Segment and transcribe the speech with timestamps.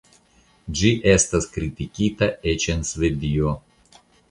[0.79, 3.57] Ĝi estas kritikita eĉ en Svedio.